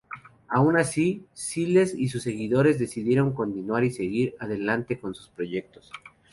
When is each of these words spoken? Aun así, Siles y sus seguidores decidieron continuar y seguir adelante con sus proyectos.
Aun 0.49 0.77
así, 0.77 1.27
Siles 1.31 1.93
y 1.95 2.09
sus 2.09 2.23
seguidores 2.23 2.79
decidieron 2.79 3.35
continuar 3.35 3.83
y 3.83 3.91
seguir 3.91 4.33
adelante 4.39 4.99
con 4.99 5.13
sus 5.13 5.29
proyectos. 5.29 5.91